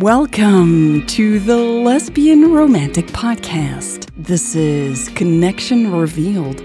[0.00, 4.10] Welcome to the Lesbian Romantic Podcast.
[4.16, 6.62] This is Connection Revealed,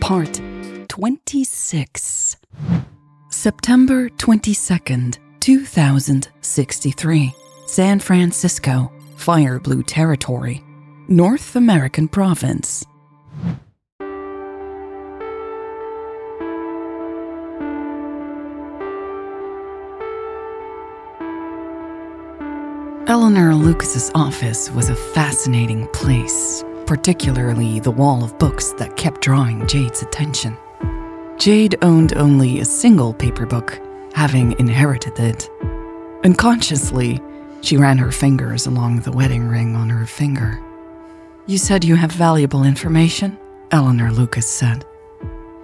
[0.00, 0.40] Part
[0.88, 2.36] 26.
[3.30, 7.34] September 22nd, 2063.
[7.66, 10.64] San Francisco, Fire Blue Territory,
[11.06, 12.84] North American Province.
[23.06, 29.66] Eleanor Lucas's office was a fascinating place, particularly the wall of books that kept drawing
[29.66, 30.56] Jade's attention.
[31.36, 33.78] Jade owned only a single paper book,
[34.14, 35.50] having inherited it.
[36.24, 37.20] Unconsciously,
[37.60, 40.58] she ran her fingers along the wedding ring on her finger.
[41.46, 43.36] You said you have valuable information?
[43.70, 44.86] Eleanor Lucas said.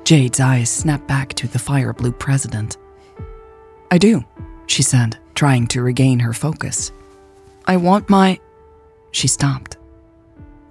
[0.04, 2.77] Jade's eyes snapped back to the fire blue president.
[3.91, 4.25] I do,
[4.66, 6.92] she said, trying to regain her focus.
[7.70, 8.41] I want my.
[9.12, 9.76] She stopped.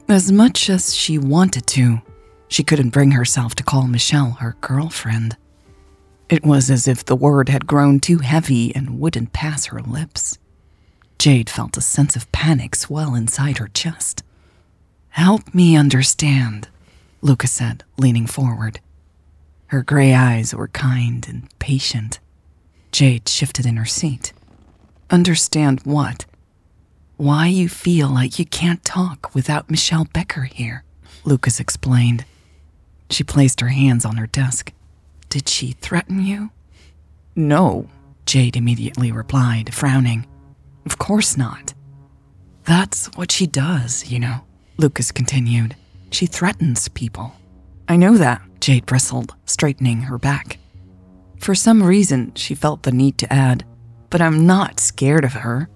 [0.09, 2.01] As much as she wanted to,
[2.49, 5.37] she couldn't bring herself to call Michelle her girlfriend.
[6.27, 10.39] It was as if the word had grown too heavy and wouldn't pass her lips.
[11.17, 14.21] Jade felt a sense of panic swell inside her chest.
[15.11, 16.67] Help me understand,
[17.21, 18.81] Lucas said, leaning forward.
[19.67, 22.19] Her gray eyes were kind and patient.
[22.91, 24.33] Jade shifted in her seat.
[25.09, 26.25] Understand what?
[27.19, 30.85] Why you feel like you can't talk without Michelle Becker here,
[31.25, 32.23] Lucas explained.
[33.09, 34.71] She placed her hands on her desk.
[35.27, 36.51] Did she threaten you?
[37.35, 37.89] No,
[38.25, 40.27] Jade immediately replied, frowning.
[40.85, 41.73] Of course not.
[42.63, 44.45] That's what she does, you know,
[44.77, 45.75] Lucas continued.
[46.11, 47.33] She threatens people.
[47.89, 50.57] I know that, Jade bristled, straightening her back.
[51.37, 53.65] For some reason, she felt the need to add,
[54.09, 55.69] but I'm not scared of her.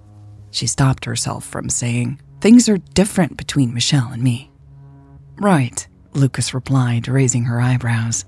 [0.54, 4.52] She stopped herself from saying, Things are different between Michelle and me.
[5.38, 8.24] Right, Lucas replied, raising her eyebrows.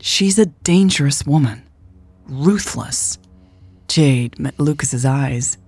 [0.00, 1.64] She's a dangerous woman.
[2.24, 3.18] Ruthless.
[3.88, 5.58] Jade met Lucas's eyes.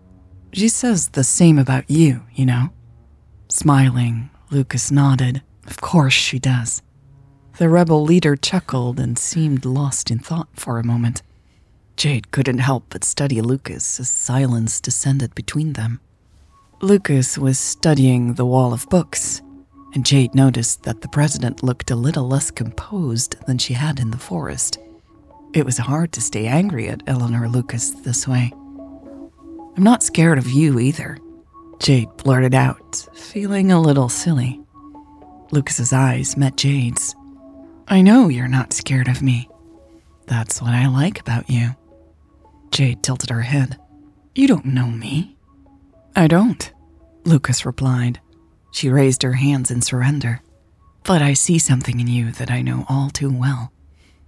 [0.55, 2.71] She says the same about you, you know?
[3.51, 5.43] Smiling, Lucas nodded.
[5.67, 6.81] Of course she does.
[7.59, 11.21] The rebel leader chuckled and seemed lost in thought for a moment.
[11.99, 15.99] Jade couldn't help but study Lucas as silence descended between them.
[16.81, 19.43] Lucas was studying the wall of books,
[19.95, 24.13] and Jade noticed that the president looked a little less composed than she had in
[24.13, 24.79] the forest.
[25.53, 28.53] It was hard to stay angry at Eleanor Lucas this way.
[29.77, 31.19] I'm not scared of you either,
[31.81, 34.61] Jade blurted out, feeling a little silly.
[35.51, 37.17] Lucas's eyes met Jade's.
[37.89, 39.49] I know you're not scared of me.
[40.27, 41.71] That's what I like about you.
[42.71, 43.79] Jade tilted her head.
[44.35, 45.37] You don't know me.
[46.15, 46.73] I don't,
[47.25, 48.21] Lucas replied.
[48.71, 50.41] She raised her hands in surrender.
[51.05, 53.73] But I see something in you that I know all too well.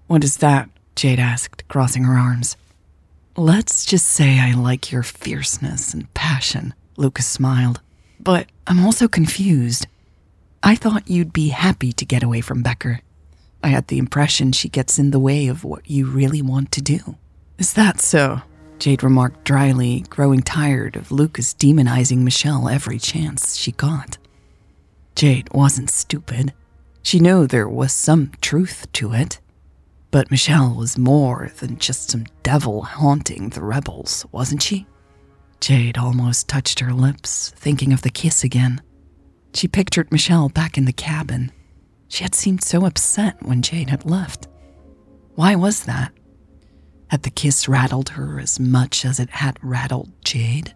[0.06, 0.70] What is that?
[0.96, 2.56] Jade asked, crossing her arms.
[3.37, 7.81] Let's just say I like your fierceness and passion, Lucas smiled.
[8.19, 9.87] But I'm also confused.
[10.62, 13.00] I thought you'd be happy to get away from Becker.
[13.62, 16.82] I had the impression she gets in the way of what you really want to
[16.82, 17.16] do.
[17.60, 18.40] Is that so?
[18.78, 24.16] Jade remarked dryly, growing tired of Lucas demonizing Michelle every chance she got.
[25.14, 26.54] Jade wasn't stupid.
[27.02, 29.40] She knew there was some truth to it.
[30.10, 34.86] But Michelle was more than just some devil haunting the rebels, wasn't she?
[35.60, 38.80] Jade almost touched her lips, thinking of the kiss again.
[39.52, 41.52] She pictured Michelle back in the cabin.
[42.08, 44.48] She had seemed so upset when Jade had left.
[45.34, 46.12] Why was that?
[47.10, 50.72] Had the kiss rattled her as much as it had rattled Jade?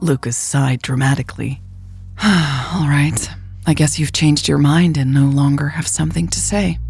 [0.00, 1.62] Lucas sighed dramatically.
[2.24, 3.30] All right,
[3.68, 6.80] I guess you've changed your mind and no longer have something to say.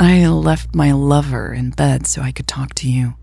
[0.00, 3.14] I left my lover in bed so I could talk to you,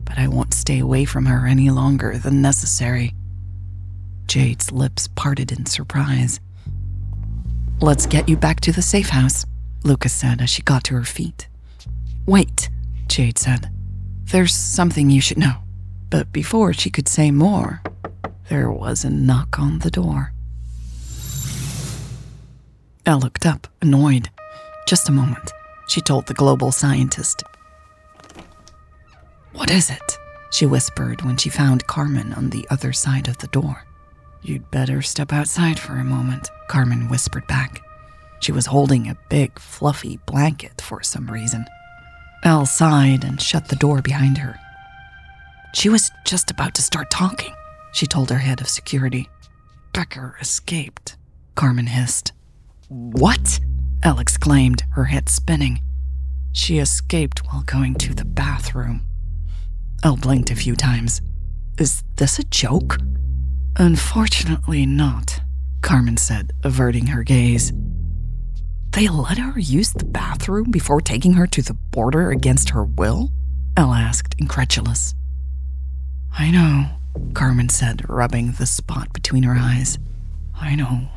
[0.00, 3.14] but I won't stay away from her any longer than necessary.
[4.26, 6.40] Jade's lips parted in surprise.
[7.80, 9.46] Let's get you back to the safe house,
[9.84, 11.46] Lucas said as she got to her feet.
[12.28, 12.68] Wait,
[13.06, 13.70] Jade said.
[14.24, 15.62] There's something you should know.
[16.10, 17.80] But before she could say more,
[18.50, 20.34] there was a knock on the door.
[23.06, 24.28] Elle looked up, annoyed.
[24.86, 25.50] Just a moment,
[25.88, 27.44] she told the global scientist.
[29.54, 30.18] What is it?
[30.50, 33.84] She whispered when she found Carmen on the other side of the door.
[34.42, 37.80] You'd better step outside for a moment, Carmen whispered back.
[38.40, 41.64] She was holding a big, fluffy blanket for some reason.
[42.44, 44.58] Elle sighed and shut the door behind her.
[45.74, 47.52] She was just about to start talking,
[47.92, 49.28] she told her head of security.
[49.92, 51.16] Becker escaped,
[51.54, 52.32] Carmen hissed.
[52.88, 53.60] What?
[54.02, 55.82] Elle exclaimed, her head spinning.
[56.52, 59.04] She escaped while going to the bathroom.
[60.04, 61.20] Elle blinked a few times.
[61.78, 62.98] Is this a joke?
[63.76, 65.40] Unfortunately not,
[65.82, 67.72] Carmen said, averting her gaze.
[68.98, 73.30] They let her use the bathroom before taking her to the border against her will?
[73.76, 75.14] Elle asked, incredulous.
[76.36, 76.86] I know,
[77.32, 80.00] Carmen said, rubbing the spot between her eyes.
[80.56, 81.10] I know.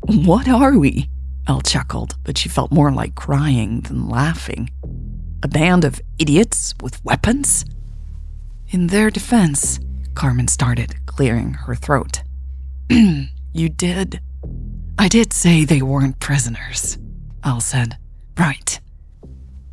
[0.00, 1.08] What are we?
[1.46, 4.70] Elle chuckled, but she felt more like crying than laughing.
[5.44, 7.64] A band of idiots with weapons?
[8.70, 9.78] In their defense,
[10.14, 12.22] Carmen started, clearing her throat.
[12.90, 14.20] you did
[14.98, 16.98] I did say they weren't prisoners,
[17.44, 17.98] Elle said.
[18.38, 18.80] Right.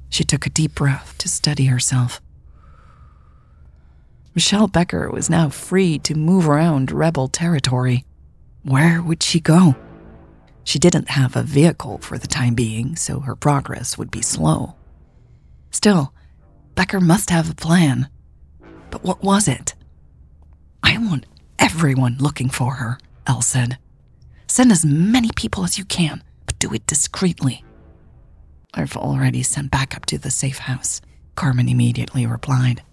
[0.10, 2.22] She took a deep breath to steady herself.
[4.36, 8.04] Michelle Becker was now free to move around rebel territory.
[8.64, 9.76] Where would she go?
[10.64, 14.76] She didn't have a vehicle for the time being, so her progress would be slow.
[15.72, 16.14] Still,
[16.76, 18.10] Becker must have a plan.
[18.90, 19.74] But what was it?
[20.82, 21.26] I want
[21.60, 22.98] everyone looking for her,
[23.28, 23.78] Elle said.
[24.48, 27.64] Send as many people as you can, but do it discreetly.
[28.74, 31.02] I've already sent backup to the safe house,
[31.36, 32.84] Carmen immediately replied,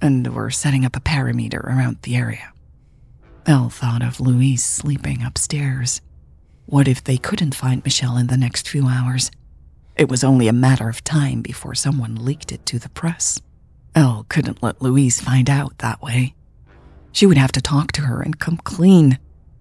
[0.00, 2.52] and we're setting up a perimeter around the area.
[3.46, 6.00] Elle thought of Louise sleeping upstairs.
[6.66, 9.30] What if they couldn't find Michelle in the next few hours?
[9.96, 13.40] It was only a matter of time before someone leaked it to the press.
[13.94, 16.34] Elle couldn't let Louise find out that way.
[17.10, 19.18] She would have to talk to her and come clean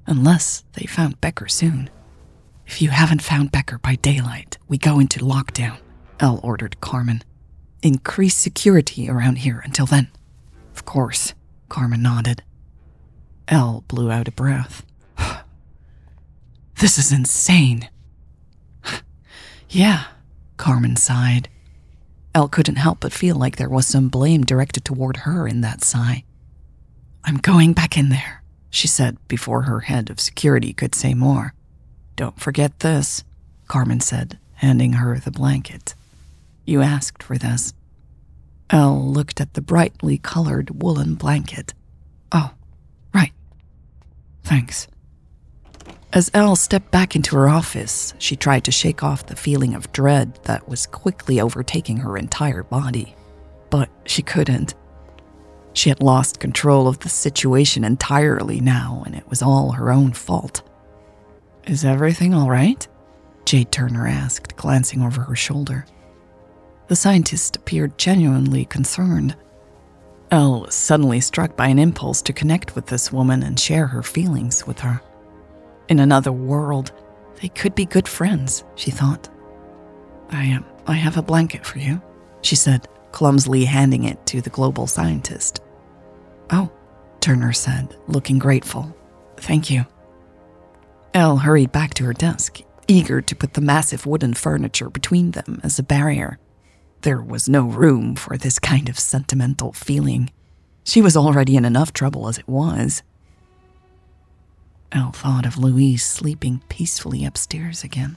[0.08, 1.90] unless they found Becker soon.
[2.66, 5.78] If you haven't found Becker by daylight, we go into lockdown,
[6.20, 7.24] Elle ordered Carmen.
[7.84, 10.10] Increase security around here until then.
[10.74, 11.34] Of course,
[11.70, 12.42] Carmen nodded.
[13.48, 14.86] Elle blew out a breath.
[16.80, 17.90] this is insane.
[19.70, 20.06] yeah,
[20.58, 21.50] Carmen sighed.
[22.34, 25.84] Elle couldn't help but feel like there was some blame directed toward her in that
[25.84, 26.24] sigh.
[27.24, 31.54] I'm going back in there, she said before her head of security could say more.
[32.16, 33.24] Don't forget this,
[33.68, 35.94] Carmen said, handing her the blanket.
[36.66, 37.74] You asked for this.
[38.70, 41.74] Elle looked at the brightly colored woolen blanket.
[42.32, 42.52] Oh,
[43.14, 43.32] right.
[44.44, 44.88] Thanks.
[46.12, 49.92] As Elle stepped back into her office, she tried to shake off the feeling of
[49.92, 53.16] dread that was quickly overtaking her entire body.
[53.70, 54.74] But she couldn't.
[55.78, 60.12] She had lost control of the situation entirely now, and it was all her own
[60.12, 60.68] fault.
[61.68, 62.88] Is everything all right?
[63.46, 65.86] Jade Turner asked, glancing over her shoulder.
[66.88, 69.36] The scientist appeared genuinely concerned.
[70.32, 74.02] Elle was suddenly struck by an impulse to connect with this woman and share her
[74.02, 75.00] feelings with her.
[75.90, 76.92] In another world,
[77.40, 79.30] they could be good friends, she thought.
[80.32, 80.66] I am.
[80.88, 82.02] I have a blanket for you,
[82.42, 85.62] she said, clumsily handing it to the global scientist.
[86.50, 86.72] Oh,
[87.20, 88.96] Turner said, looking grateful.
[89.38, 89.86] Thank you.
[91.14, 95.60] Elle hurried back to her desk, eager to put the massive wooden furniture between them
[95.64, 96.40] as a barrier.
[97.02, 100.32] There was no room for this kind of sentimental feeling.
[100.84, 103.04] She was already in enough trouble as it was.
[104.92, 108.16] Elle thought of Louise sleeping peacefully upstairs again.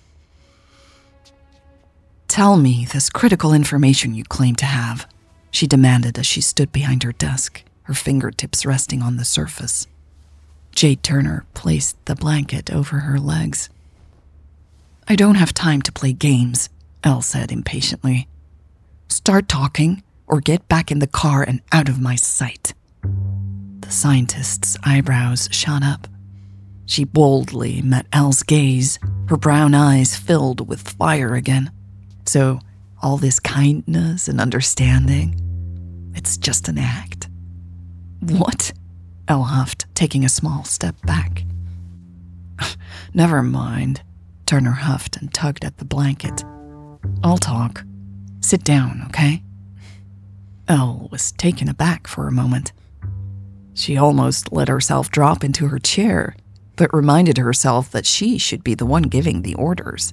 [2.29, 5.07] Tell me this critical information you claim to have,
[5.51, 9.88] she demanded as she stood behind her desk her fingertips resting on the surface.
[10.70, 13.68] Jade Turner placed the blanket over her legs.
[15.09, 16.68] I don't have time to play games,
[17.02, 18.28] Elle said impatiently.
[19.09, 22.75] Start talking or get back in the car and out of my sight.
[23.80, 26.06] The scientist's eyebrows shot up.
[26.87, 31.73] She boldly met Elle's gaze, her brown eyes filled with fire again.
[32.25, 32.61] So,
[33.02, 35.35] all this kindness and understanding,
[36.14, 37.30] it's just an act.
[38.21, 38.73] What?
[39.29, 41.45] Elle huffed, taking a small step back.
[43.15, 44.03] Never mind.
[44.47, 46.45] Turner huffed and tugged at the blanket.
[47.23, 47.85] I'll talk.
[48.41, 49.43] Sit down, okay?
[50.69, 52.73] Elle was taken aback for a moment.
[53.75, 56.35] She almost let herself drop into her chair,
[56.77, 60.12] but reminded herself that she should be the one giving the orders.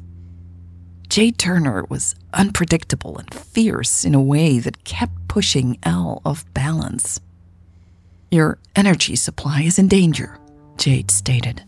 [1.09, 7.19] Jade Turner was unpredictable and fierce in a way that kept pushing Elle off balance.
[8.29, 10.37] Your energy supply is in danger,
[10.77, 11.63] Jade stated.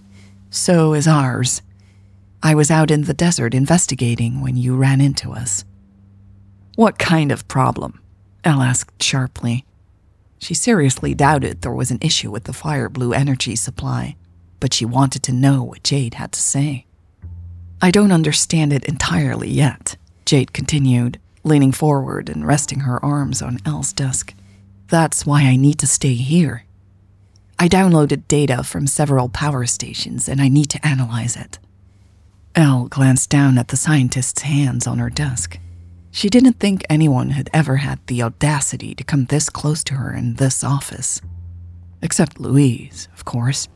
[0.49, 1.61] So is ours.
[2.43, 5.63] I was out in the desert investigating when you ran into us.
[6.75, 8.01] What kind of problem?
[8.43, 9.65] Elle asked sharply.
[10.37, 14.15] She seriously doubted there was an issue with the fire blue energy supply,
[14.59, 16.85] but she wanted to know what Jade had to say.
[17.81, 23.59] I don't understand it entirely yet, Jade continued, leaning forward and resting her arms on
[23.65, 24.33] Elle's desk.
[24.89, 26.65] That's why I need to stay here.
[27.59, 31.59] I downloaded data from several power stations and I need to analyze it.
[32.55, 35.59] Elle glanced down at the scientist's hands on her desk.
[36.09, 40.11] She didn't think anyone had ever had the audacity to come this close to her
[40.11, 41.21] in this office.
[42.01, 43.67] Except Louise, of course.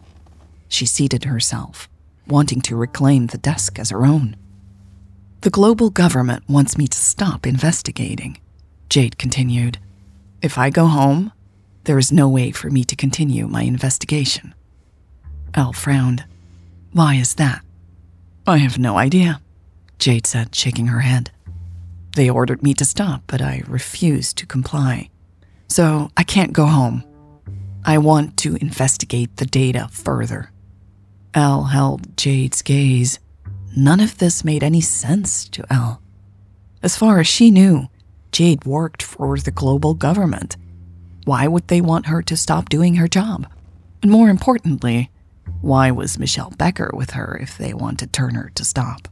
[0.68, 1.88] She seated herself,
[2.28, 4.36] wanting to reclaim the desk as her own.
[5.42, 8.40] The global government wants me to stop investigating,
[8.90, 9.78] Jade continued.
[10.44, 11.32] If I go home,
[11.86, 14.54] there is no way for me to continue my investigation.
[15.54, 16.26] Elle frowned.
[16.92, 17.64] Why is that?
[18.46, 19.40] I have no idea,
[20.00, 21.32] Jade said, shaking her head.
[22.18, 25.10] They ordered me to stop, but I refused to comply.
[25.70, 27.06] So I can't go home.
[27.86, 30.52] I want to investigate the data further.
[31.34, 33.18] Elle held Jade's gaze.
[33.78, 36.02] None of this made any sense to Elle.
[36.84, 37.88] As far as she knew,
[38.34, 40.58] Jade worked for the global government.
[41.26, 43.46] Why would they want her to stop doing her job?
[44.02, 45.12] And more importantly,
[45.62, 49.08] why was Michelle Becker with her if they wanted Turner to stop?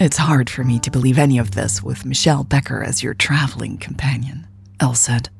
[0.00, 3.78] It's hard for me to believe any of this with Michelle Becker as your traveling
[3.78, 4.48] companion,
[4.80, 5.30] Elle said.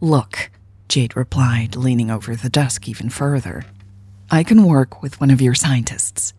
[0.00, 0.50] Look,
[0.90, 3.64] Jade replied, leaning over the desk even further.
[4.30, 6.34] I can work with one of your scientists.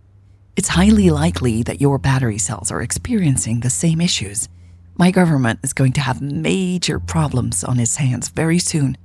[0.55, 4.47] It's highly likely that your battery cells are experiencing the same issues.
[5.01, 8.95] My government is going to have major problems on its hands very soon.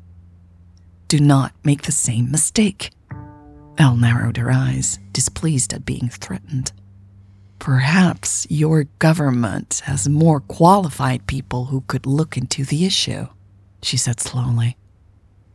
[1.08, 2.90] Do not make the same mistake.
[3.78, 6.72] Elle narrowed her eyes, displeased at being threatened.
[7.58, 13.28] Perhaps your government has more qualified people who could look into the issue,
[13.80, 14.76] she said slowly.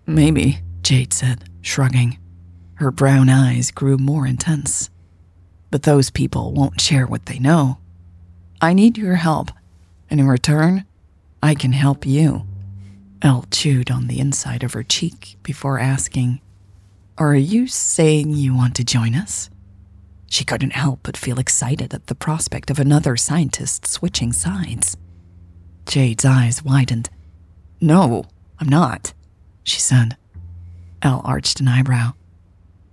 [0.07, 2.17] Maybe, Jade said, shrugging.
[2.77, 4.89] Her brown eyes grew more intense.
[5.69, 7.77] But those people won't share what they know.
[8.59, 9.51] I need your help,
[10.11, 10.85] and in return,
[11.41, 12.45] I can help you.
[13.21, 16.41] Elle chewed on the inside of her cheek before asking,
[17.17, 19.49] Are you saying you want to join us?
[20.27, 24.97] She couldn't help but feel excited at the prospect of another scientist switching sides.
[25.87, 27.09] Jade's eyes widened.
[27.79, 28.25] No,
[28.59, 29.13] I'm not,
[29.63, 30.17] she said.
[31.01, 32.13] Elle arched an eyebrow.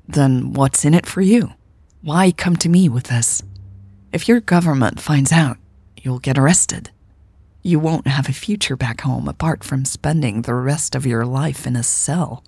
[0.06, 1.52] Then what's in it for you?
[2.00, 3.42] Why come to me with this?
[4.12, 5.58] If your government finds out,
[5.96, 6.90] you'll get arrested.
[7.62, 11.66] You won't have a future back home apart from spending the rest of your life
[11.66, 12.44] in a cell.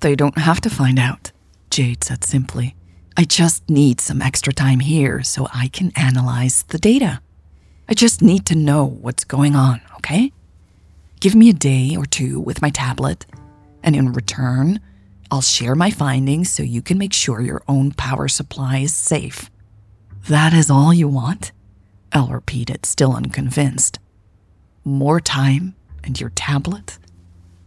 [0.00, 1.32] They don't have to find out,
[1.70, 2.76] Jade said simply.
[3.16, 7.20] I just need some extra time here so I can analyze the data.
[7.88, 10.32] I just need to know what's going on, okay?
[11.20, 13.26] Give me a day or two with my tablet,
[13.82, 14.80] and in return,
[15.30, 19.50] I'll share my findings so you can make sure your own power supply is safe.
[20.28, 21.50] That is all you want?
[22.12, 23.98] Elle repeated, still unconvinced.
[24.88, 26.98] More time and your tablet?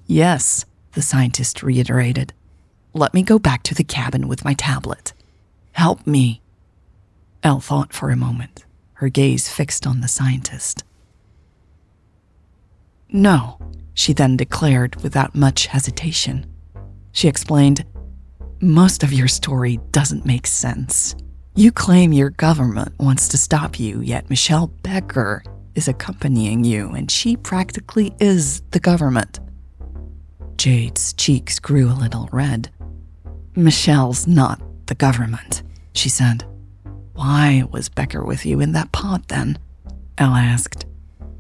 [0.07, 2.33] Yes, the scientist reiterated.
[2.95, 5.13] Let me go back to the cabin with my tablet.
[5.73, 6.41] Help me.
[7.43, 10.83] Elle thought for a moment, her gaze fixed on the scientist.
[13.07, 13.59] No,
[13.93, 16.47] she then declared without much hesitation.
[17.11, 17.85] She explained,
[18.59, 21.15] Most of your story doesn't make sense.
[21.53, 25.43] You claim your government wants to stop you, yet Michelle Becker
[25.75, 29.39] is accompanying you, and she practically is the government.
[30.57, 32.69] Jade's cheeks grew a little red.
[33.55, 35.63] Michelle's not the government,
[35.93, 36.45] she said.
[37.13, 39.57] Why was Becker with you in that pod then?
[40.17, 40.85] Elle asked.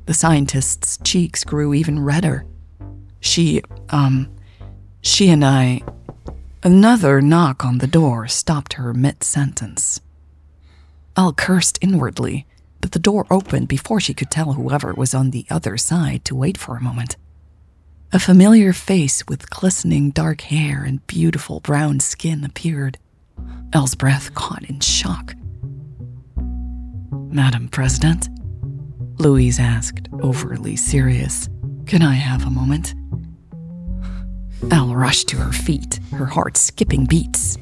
[0.05, 2.45] The scientist's cheeks grew even redder.
[3.19, 4.29] She, um,
[5.01, 5.81] she and I.
[6.63, 10.01] Another knock on the door stopped her mid sentence.
[11.15, 12.45] Elle cursed inwardly,
[12.81, 16.35] but the door opened before she could tell whoever was on the other side to
[16.35, 17.15] wait for a moment.
[18.11, 22.97] A familiar face with glistening dark hair and beautiful brown skin appeared.
[23.71, 25.33] Elle's breath caught in shock.
[27.29, 28.27] Madam President?
[29.17, 31.47] Louise asked, overly serious.
[31.85, 32.95] Can I have a moment?
[34.69, 37.55] Elle rushed to her feet, her heart skipping beats.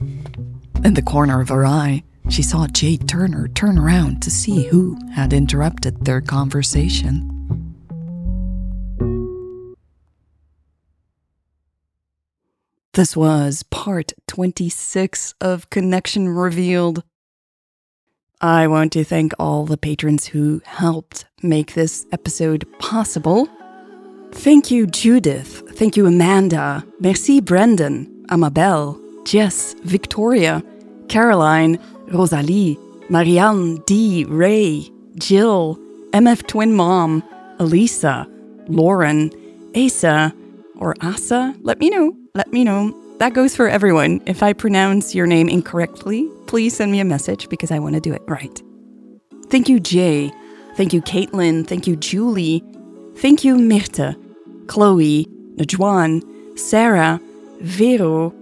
[0.83, 4.97] In the corner of her eye, she saw Jade Turner turn around to see who
[5.13, 7.35] had interrupted their conversation.
[12.93, 17.03] This was part 26 of Connection Revealed.
[18.41, 23.47] I want to thank all the patrons who helped make this episode possible.
[24.31, 25.63] Thank you, Judith.
[25.75, 26.85] Thank you, Amanda.
[26.99, 30.63] Merci, Brendan, Amabel, Jess, Victoria,
[31.09, 31.79] Caroline,
[32.11, 32.77] Rosalie,
[33.09, 35.77] Marianne, Dee, Ray, Jill,
[36.11, 37.23] MF Twin Mom,
[37.59, 38.27] Elisa,
[38.67, 39.31] Lauren,
[39.75, 40.33] Asa,
[40.77, 41.55] or Asa.
[41.61, 42.15] Let me know.
[42.35, 42.95] Let me know.
[43.19, 44.21] That goes for everyone.
[44.25, 48.01] If I pronounce your name incorrectly, please send me a message because I want to
[48.01, 48.61] do it right.
[49.47, 50.31] Thank you, Jay.
[50.75, 51.67] Thank you, Caitlin.
[51.67, 52.63] Thank you, Julie.
[53.17, 54.15] Thank you, Mirta,
[54.67, 55.25] Chloe,
[55.57, 56.23] Najwan,
[56.57, 57.19] Sarah,
[57.59, 58.33] Vero,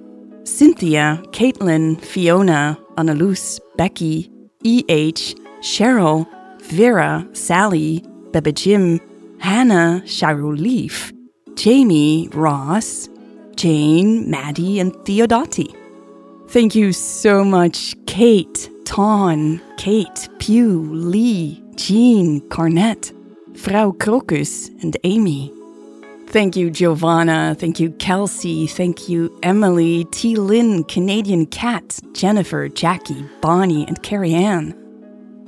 [0.48, 4.32] Cynthia, Caitlin, Fiona, Annaluz, Becky,
[4.64, 6.26] E.H., Cheryl,
[6.62, 9.02] Vera, Sally, Bebe Jim,
[9.40, 11.12] Hannah, Sharu Leaf,
[11.56, 13.10] Jamie, Ross,
[13.58, 15.76] Jane, Maddie, and Theodati.
[16.48, 23.12] Thank you so much, Kate, Ton, Kate, Pew, Lee, Jean, Carnett,
[23.58, 25.57] Frau Krokus, and Amy.
[26.30, 27.56] Thank you, Giovanna.
[27.58, 28.68] Thank you, Kelsey.
[28.68, 30.36] Thank you, Emily, T.
[30.36, 34.76] Lynn, Canadian Cat, Jennifer, Jackie, Bonnie, and Carrie Ann.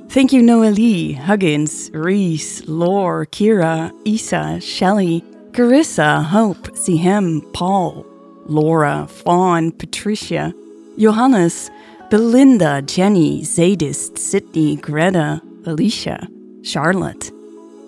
[0.08, 8.06] Thank you, Noelie, Huggins, Reese, Lore, Kira, Isa, Shelley, Carissa, Hope, Sihem, Paul,
[8.46, 10.54] Laura, Fawn, Patricia,
[10.98, 11.70] Johannes,
[12.10, 16.26] Belinda, Jenny, Zadist, Sydney, Greta, Alicia,
[16.62, 17.30] Charlotte.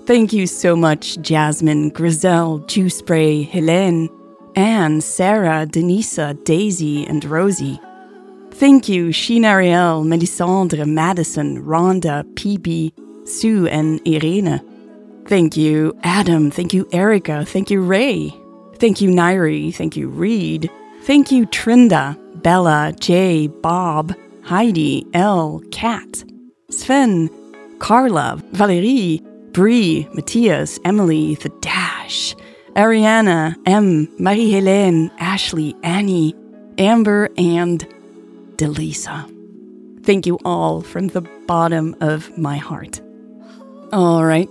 [0.04, 4.08] Thank you so much, Jasmine, Grizel, Juice Spray, Helene,
[4.56, 7.80] Anne, Sarah, Denisa, Daisy, and Rosie.
[8.50, 12.92] Thank you, Sheena Ariel, Melisandre, Madison, Rhonda, PB,
[13.28, 14.60] Sue, and Irene.
[15.28, 16.50] Thank you, Adam.
[16.50, 17.44] Thank you, Erica.
[17.44, 18.34] Thank you, Ray.
[18.78, 19.72] Thank you, Nairi.
[19.72, 20.68] Thank you, Reed.
[21.04, 26.24] Thank you, Trinda, Bella, Jay, Bob, Heidi, Elle, Kat,
[26.70, 27.30] Sven,
[27.78, 32.34] Carla, Valerie, Bree, Matthias, Emily, The Dash,
[32.74, 36.34] Ariana, M, Marie Helene, Ashley, Annie,
[36.78, 37.86] Amber, and
[38.56, 39.28] Delisa.
[40.04, 43.00] Thank you all from the bottom of my heart.
[43.92, 44.48] All right.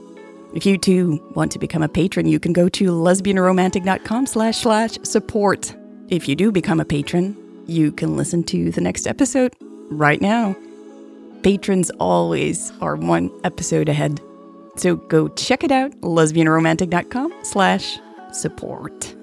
[0.53, 4.97] If you too want to become a patron, you can go to lesbianromantic.com slash slash
[5.03, 5.73] support.
[6.09, 7.35] If you do become a patron,
[7.67, 9.55] you can listen to the next episode
[9.89, 10.55] right now.
[11.41, 14.21] Patrons always are one episode ahead.
[14.75, 17.99] So go check it out, lesbianromantic.com slash
[18.31, 19.15] support.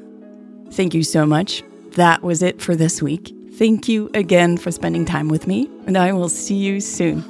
[0.72, 1.62] Thank you so much.
[1.92, 3.34] That was it for this week.
[3.54, 7.24] Thank you again for spending time with me, and I will see you soon.